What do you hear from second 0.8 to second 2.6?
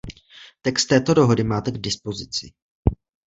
této dohody máte k dispozici.